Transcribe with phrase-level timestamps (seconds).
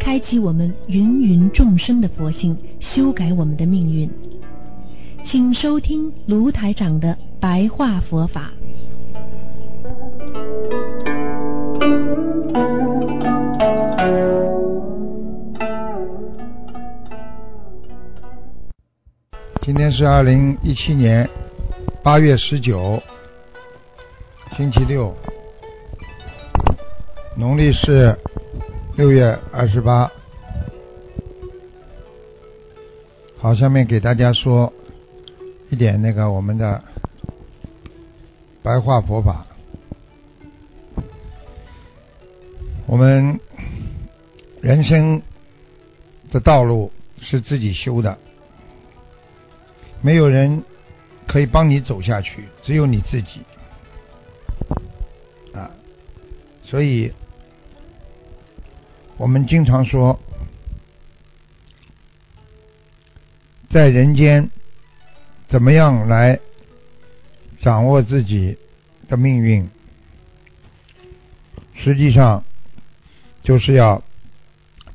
[0.00, 4.10] 开启我们芸芸众生的佛性，修改我们的命运。
[5.24, 8.50] 请收听卢台长的白话佛法。
[19.60, 21.28] 今天是二零一七年
[22.02, 23.02] 八月十九，
[24.56, 25.14] 星期六，
[27.36, 28.16] 农历是
[28.98, 30.10] 六月二十八。
[33.38, 34.72] 好，下面给大家说
[35.70, 36.82] 一点那个我们的
[38.60, 39.46] 白话佛法。
[42.88, 43.38] 我们
[44.60, 45.22] 人生
[46.32, 48.18] 的道路是自己修的。
[50.02, 50.64] 没有人
[51.28, 53.42] 可以帮你走下去，只有你自己
[55.54, 55.70] 啊！
[56.64, 57.12] 所以，
[59.18, 60.18] 我们经常说，
[63.68, 64.48] 在人间
[65.48, 66.38] 怎么样来
[67.60, 68.56] 掌握自己
[69.08, 69.68] 的命运，
[71.74, 72.44] 实际上
[73.42, 74.02] 就是要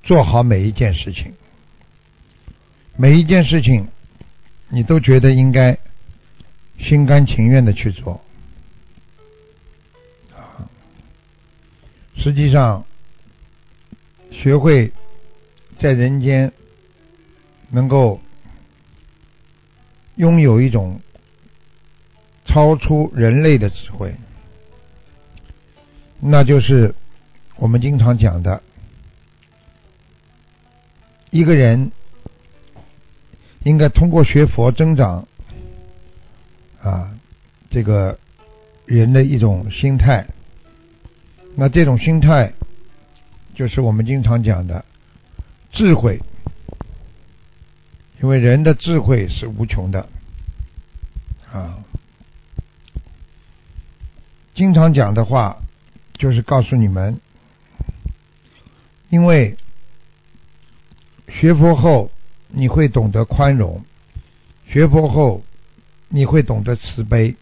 [0.03, 1.33] 做好每一件事情，
[2.95, 3.87] 每一件事情。
[4.69, 5.77] 你都觉得应该
[6.79, 8.19] 心甘情愿的去做
[10.35, 10.65] 啊！
[12.17, 12.83] 实际上，
[14.33, 14.91] 学会
[15.79, 16.51] 在人间
[17.69, 18.19] 能够
[20.15, 20.99] 拥有一种
[22.45, 24.13] 超出人类的智慧，
[26.19, 26.93] 那就是
[27.55, 28.61] 我们经常讲的
[31.29, 31.91] 一个人。
[33.65, 35.25] 应该通过学佛增长
[36.81, 37.17] 啊，
[37.69, 38.19] 这个
[38.85, 40.27] 人的一种心态。
[41.55, 42.51] 那这种心态
[43.53, 44.85] 就是我们经常讲的
[45.71, 46.21] 智慧，
[48.21, 50.07] 因为人的智慧是无穷的
[51.51, 51.77] 啊。
[54.53, 55.57] 经常讲的话
[56.13, 57.19] 就是告诉你们，
[59.09, 59.57] 因为
[61.29, 62.09] 学佛后。
[62.55, 63.83] 你会懂得宽容，
[64.67, 65.41] 学佛后
[66.09, 67.35] 你会懂得慈悲。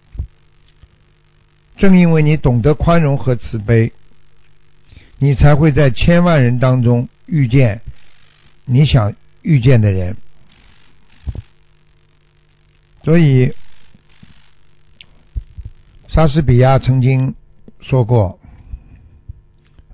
[1.75, 3.91] 正因为你懂得宽容和慈悲，
[5.23, 7.79] 你才会在千万人当中遇见
[8.65, 10.17] 你想遇见的人。
[13.03, 13.53] 所以，
[16.07, 17.35] 莎士比亚曾经
[17.81, 18.39] 说过：“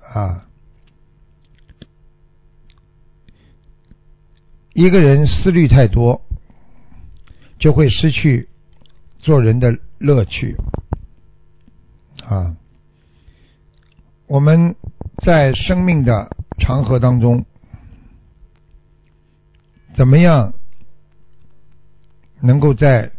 [0.00, 0.46] 啊。”
[4.72, 6.22] 一个人思虑太多，
[7.58, 8.48] 就会失去
[9.18, 10.56] 做人的乐趣。
[12.24, 12.56] 啊，
[14.26, 14.74] 我们
[15.24, 17.44] 在生命的长河当中，
[19.94, 20.54] 怎么样
[22.40, 23.10] 能够在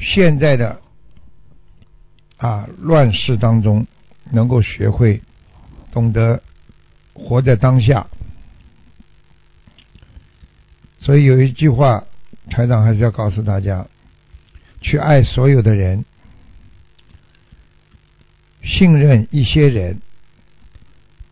[0.00, 0.80] 现在的
[2.36, 3.86] 啊乱世当中，
[4.30, 5.20] 能够学会
[5.92, 6.42] 懂得
[7.12, 8.06] 活在当下？
[11.00, 12.04] 所以有一句话，
[12.50, 13.86] 台长还是要告诉大家：
[14.80, 16.04] 去爱所有的人，
[18.62, 20.00] 信任一些人，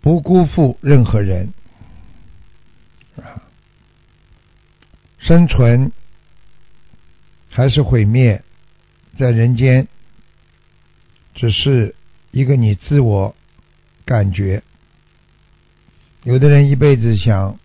[0.02, 1.54] 不辜负任何人。
[3.16, 3.40] 啊
[5.18, 5.92] 生存
[7.48, 8.42] 还是毁灭，
[9.18, 9.88] 在人间，
[11.34, 11.94] 只是
[12.30, 13.34] 一个你自我
[14.04, 14.62] 感觉。
[16.24, 17.58] 有的人一辈子想。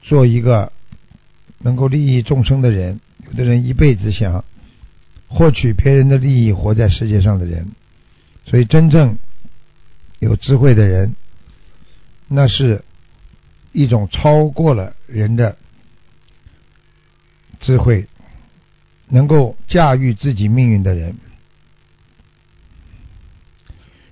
[0.00, 0.72] 做一个
[1.58, 4.42] 能够利益众生的人，有的人一辈子想
[5.26, 7.72] 获取别人的利益，活在世界上的人，
[8.46, 9.18] 所以真正
[10.18, 11.14] 有智慧的人，
[12.28, 12.84] 那是
[13.72, 15.56] 一种超过了人的
[17.60, 18.06] 智慧，
[19.08, 21.16] 能够驾驭自己命运的人。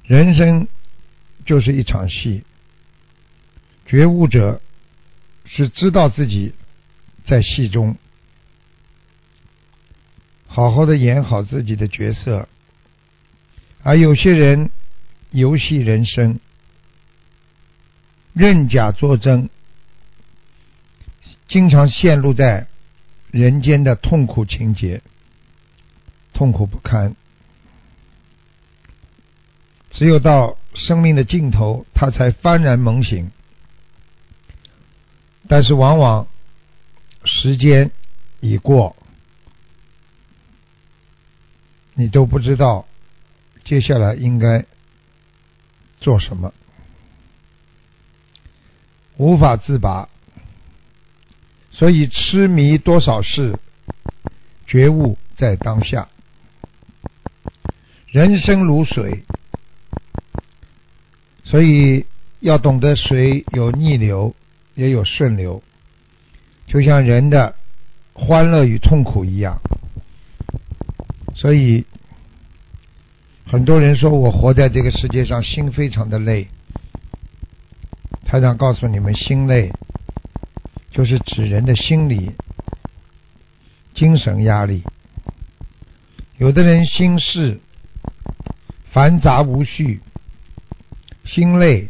[0.04, 0.68] 人生
[1.44, 2.42] 就是一场戏，
[3.86, 4.60] 觉悟者。
[5.48, 6.54] 是知道自己
[7.24, 7.96] 在戏中
[10.48, 12.48] 好好的演好自己的角色，
[13.84, 14.72] 而有些人
[15.36, 16.40] 游戏人生，
[18.32, 19.50] 认假作真，
[21.46, 22.68] 经常陷入在
[23.30, 25.02] 人间的痛苦情节，
[26.32, 27.14] 痛苦不堪。
[29.90, 33.30] 只有到生命的尽头，他才幡然猛醒。
[35.48, 36.26] 但是往往
[37.24, 37.90] 时间
[38.40, 38.96] 已过，
[41.92, 42.86] 你都不知道
[43.64, 44.64] 接下来应该
[46.06, 46.54] 做什么，
[49.16, 50.08] 无法自拔。
[51.72, 53.58] 所以痴迷多少事，
[54.68, 56.08] 觉悟在当下。
[58.06, 59.24] 人生如水，
[61.42, 62.06] 所以
[62.38, 64.32] 要懂得水有逆流。
[64.76, 65.60] 也有顺流，
[66.68, 67.56] 就像人的
[68.12, 69.60] 欢乐与痛苦一样。
[71.34, 71.84] 所以，
[73.48, 76.48] 很多人说我活在这个世界上，心非常的累。
[78.24, 79.70] 台长告诉你们，心累
[80.90, 82.32] 就是指人的心理、
[83.94, 84.82] 精神压力。
[86.38, 87.60] 有的人心事
[88.90, 90.00] 繁杂无序，
[91.24, 91.86] 心累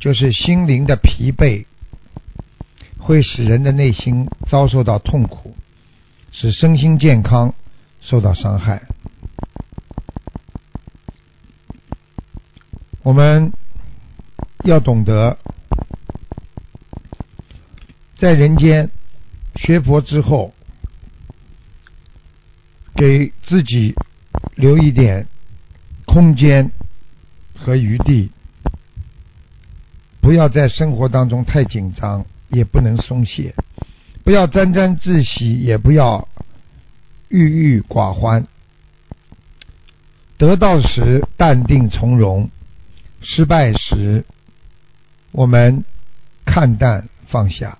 [0.00, 1.66] 就是心灵的疲惫。
[2.98, 5.54] 会使人的内心遭受到痛苦，
[6.32, 7.54] 使身心健康
[8.00, 8.82] 受到伤害。
[13.04, 13.52] 我们
[14.64, 15.38] 要懂得，
[18.18, 18.90] 在人间
[19.56, 20.52] 学佛之后，
[22.96, 23.94] 给自己
[24.56, 25.28] 留一点
[26.06, 26.72] 空间
[27.54, 28.30] 和余地，
[30.20, 32.26] 不要在生活当中太紧张。
[32.50, 33.52] 也不能松懈，
[34.22, 36.28] 不要沾沾自喜，也不要
[37.28, 38.46] 郁郁寡欢。
[40.38, 42.48] 得到时淡定从容，
[43.24, 44.24] 失败时
[45.32, 45.84] 我们
[46.44, 47.78] 看淡放下。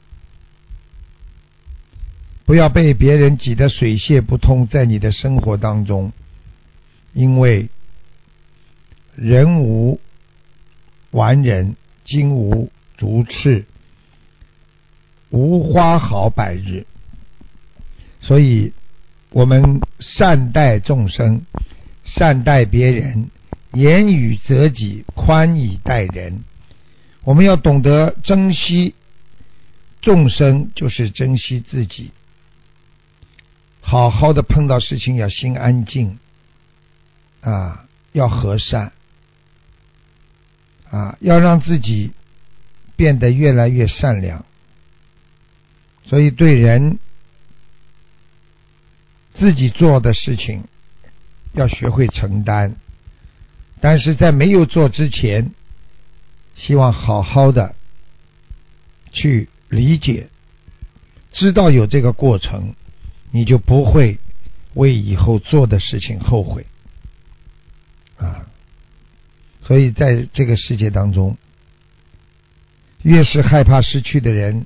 [2.44, 6.12] 不要被别人挤得水泄不通，在你的生活当中，
[7.12, 7.68] 因为
[9.14, 10.00] 人无
[11.10, 13.64] 完人，金无足赤。
[15.30, 16.86] 无花好百日，
[18.20, 18.72] 所以
[19.30, 21.44] 我们善待众生，
[22.04, 23.30] 善待别人，
[23.74, 26.44] 言语择己，宽以待人。
[27.22, 28.94] 我们要懂得珍惜
[30.00, 32.12] 众生，就是珍惜自己。
[33.80, 36.18] 好好的碰到事情要心安静，
[37.40, 38.92] 啊，要和善，
[40.90, 42.12] 啊，要让自己
[42.96, 44.44] 变得越来越善良。
[46.06, 46.98] 所以，对人
[49.34, 50.64] 自己做的事情
[51.52, 52.76] 要学会承担，
[53.84, 55.50] 但是在没有做之前，
[56.56, 57.74] 希望好好的
[59.12, 60.28] 去理解，
[61.32, 62.74] 知道有这个过程，
[63.30, 64.18] 你就不会
[64.72, 66.64] 为以后做的事情后悔
[68.16, 68.46] 啊。
[69.66, 71.36] 所以，在这个世界当中，
[73.02, 74.64] 越是害怕失去的人。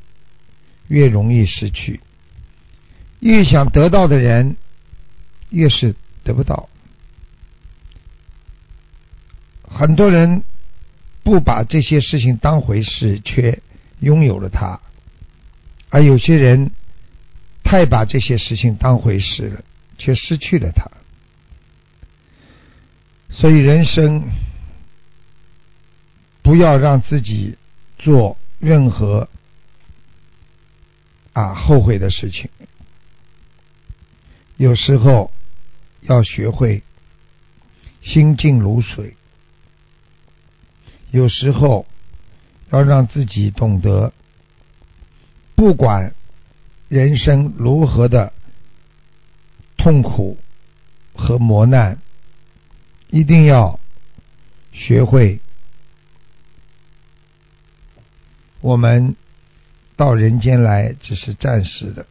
[0.87, 2.01] 越容易失去，
[3.19, 4.57] 越想得到的人，
[5.51, 6.69] 越是得不到。
[9.69, 10.43] 很多人
[11.23, 13.61] 不把这些事情当回事，却
[14.01, 14.81] 拥有了它；
[15.91, 16.71] 而有些人
[17.63, 19.65] 太把这些事情当回事了，
[19.99, 20.91] 却失去了它。
[23.31, 24.25] 所以，人生
[26.43, 27.57] 不要让自己
[27.99, 29.29] 做任何。
[31.35, 32.51] 啊，后悔的事情，
[34.57, 35.31] 有时候
[36.01, 36.83] 要学会
[38.03, 39.15] 心静如水；
[41.11, 41.87] 有时候
[42.71, 44.13] 要让自己懂得，
[45.55, 46.15] 不管
[46.89, 48.33] 人生如何的
[49.77, 50.39] 痛苦
[51.15, 51.99] 和磨难，
[53.11, 53.79] 一定要
[54.73, 55.41] 学会
[58.61, 59.17] 我们。
[59.97, 62.07] 到人间来只是暂时的，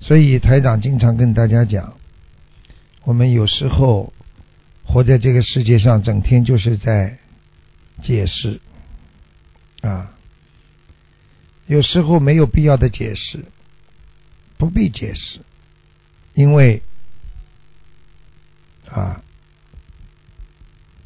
[0.00, 1.96] 所以台长经常跟大家讲，
[3.04, 4.12] 我们有时候
[4.92, 7.18] 活在这个世界上，整天就是在
[8.02, 8.60] 解释
[9.82, 10.12] 啊，
[11.66, 13.44] 有时候没有必要的解释，
[14.58, 15.40] 不必解释，
[16.34, 16.82] 因为
[18.90, 19.22] 啊，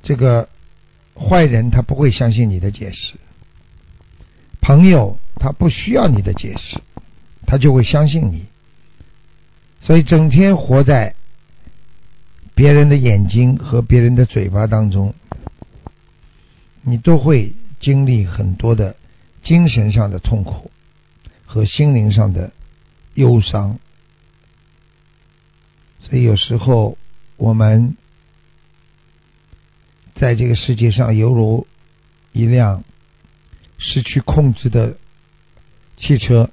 [0.03, 0.49] 这个。
[1.17, 3.15] 坏人他不会相信你的解释，
[4.61, 6.81] 朋友他不需要你的解释，
[7.47, 8.47] 他就会相信你。
[9.81, 11.15] 所以整天活在
[12.55, 15.15] 别人的眼睛和别人的嘴巴当中，
[16.83, 18.97] 你都会经历很多的
[19.43, 20.71] 精神上的痛苦
[21.45, 22.53] 和心灵上的
[23.15, 23.79] 忧伤。
[26.01, 26.97] 所以有时候
[27.37, 27.97] 我们
[30.15, 31.67] 在这个世界上，犹如
[32.33, 32.85] 一辆
[33.79, 34.97] 失去控制的
[35.97, 36.51] 汽车，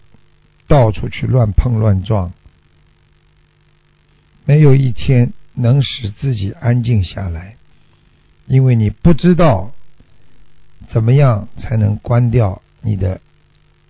[0.68, 2.34] 到处去乱碰乱撞，
[4.46, 7.56] 没有一天能使自己安静下来，
[8.48, 9.72] 因为你不知道
[10.90, 13.22] 怎么样才能关掉你的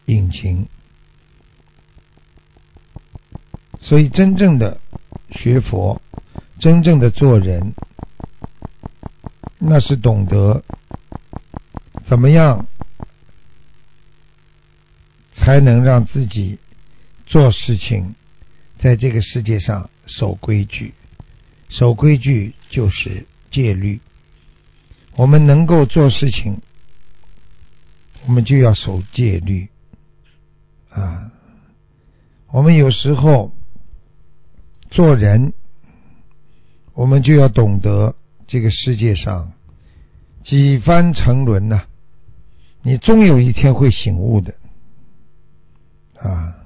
[0.06, 0.68] 引擎。
[3.80, 4.80] 所以，真正的。
[5.34, 6.02] 学佛，
[6.60, 7.74] 真正的做人，
[9.60, 10.62] 那是懂得
[12.06, 12.68] 怎么样
[15.34, 16.60] 才能让自己
[17.26, 18.14] 做事情，
[18.78, 20.94] 在这个世界上守规矩。
[21.72, 24.00] 守规矩就是戒律。
[25.16, 26.60] 我们能够做事情，
[28.28, 29.68] 我们就要守戒律。
[30.92, 31.32] 啊，
[32.52, 33.52] 我们有时候。
[34.94, 35.54] 做人，
[36.94, 38.14] 我们就要懂得
[38.46, 39.54] 这个世界上
[40.44, 41.86] 几番沉沦呐，
[42.82, 44.54] 你终有一天会醒悟的
[46.20, 46.58] 啊！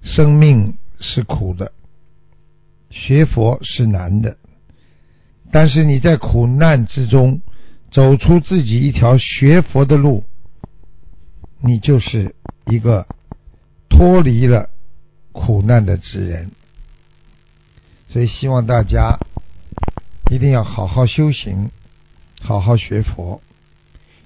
[0.00, 1.72] 生命是苦的，
[2.90, 4.36] 学佛是难的，
[5.50, 7.40] 但是你在苦难之中
[7.90, 10.24] 走出自己一条学佛的路，
[11.60, 12.34] 你就是
[12.66, 13.06] 一个
[13.88, 14.70] 脱离了。
[15.30, 16.50] 苦难的之人，
[18.08, 19.20] 所以希望大家
[20.32, 21.70] 一定要好好修行，
[22.40, 23.40] 好好学佛，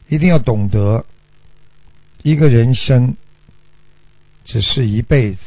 [0.08, 1.04] 一定要懂得
[2.22, 3.16] 一个人生
[4.46, 5.40] 只是一辈子，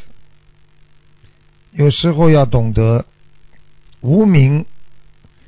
[1.76, 3.06] 有时候要懂得
[4.02, 4.66] 无名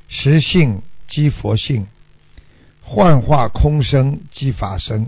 [0.08, 1.86] 实性即佛性，
[2.82, 5.06] 幻化空生即法生，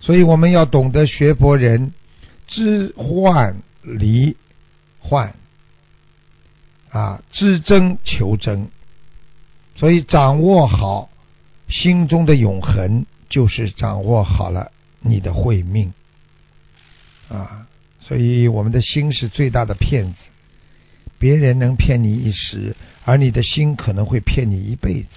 [0.00, 1.94] 所以我们要懂得学佛人。
[2.48, 4.36] 知幻离
[4.98, 5.34] 幻
[6.90, 8.68] 啊，知真求真，
[9.76, 11.08] 所以掌握好
[11.68, 15.94] 心中的永恒，就是掌握好了你的慧命
[17.30, 17.66] 啊。
[18.12, 20.18] 所以我们的心是最大的骗子，
[21.18, 22.76] 别人能骗你一时，
[23.06, 25.08] 而你的心可能会骗你一辈子。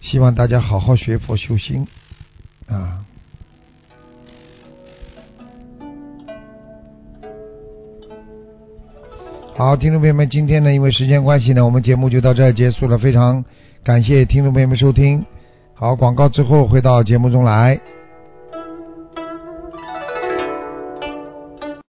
[0.00, 1.88] 希望大家好好学佛修心
[2.68, 3.04] 啊。
[9.56, 12.98] 好，听众朋友们，今天呢，因为时间关系呢，我们节目就到这儿结束了。
[12.98, 13.44] 非常
[13.82, 15.26] 感谢听众朋友们收听。
[15.74, 17.80] 好，广告之后回到节目中来。